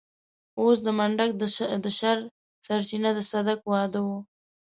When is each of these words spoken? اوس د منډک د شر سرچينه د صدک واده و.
اوس 0.59 0.77
د 0.85 0.87
منډک 0.97 1.31
د 1.85 1.89
شر 1.97 2.17
سرچينه 2.65 3.09
د 3.17 3.19
صدک 3.31 3.59
واده 3.71 3.99
و. 4.05 4.07